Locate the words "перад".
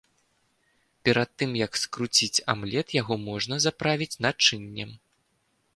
1.09-1.29